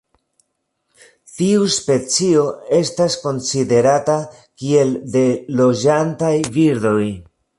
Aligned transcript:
Tiu 1.39 1.65
specio 1.73 2.45
estas 2.79 3.17
konsiderata 3.27 4.17
kiel 4.63 4.97
de 5.17 5.25
loĝantaj 5.63 6.33
birdoj. 6.57 7.07